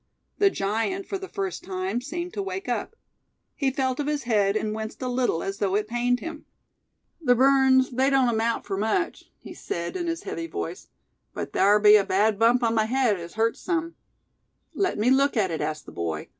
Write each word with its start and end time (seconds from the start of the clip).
The 0.39 0.49
giant 0.49 1.05
for 1.05 1.19
the 1.19 1.27
first 1.27 1.63
time, 1.63 2.01
seemed 2.01 2.33
to 2.33 2.41
wake 2.41 2.67
up. 2.67 2.95
He 3.55 3.69
felt 3.69 3.99
of 3.99 4.07
his 4.07 4.23
head, 4.23 4.55
and 4.55 4.73
winced 4.73 4.99
a 5.03 5.07
little 5.07 5.43
as 5.43 5.59
though 5.59 5.75
it 5.75 5.87
pained 5.87 6.21
him. 6.21 6.47
"Ther 7.23 7.35
burns 7.35 7.91
they 7.91 8.09
don't 8.09 8.27
amount 8.27 8.65
ter 8.65 8.77
much," 8.77 9.25
he 9.37 9.53
said, 9.53 9.95
in 9.95 10.07
his 10.07 10.23
heavy 10.23 10.47
voice; 10.47 10.87
"but 11.35 11.53
thar 11.53 11.79
be 11.79 11.97
a 11.97 12.03
bad 12.03 12.39
bump 12.39 12.63
on 12.63 12.73
my 12.73 12.85
head 12.85 13.19
as 13.19 13.35
hurts 13.35 13.59
sum." 13.61 13.93
"Let 14.73 14.97
me 14.97 15.11
look 15.11 15.37
at 15.37 15.51
it," 15.51 15.61
asked 15.61 15.85
the 15.85 15.91
boy. 15.91 16.29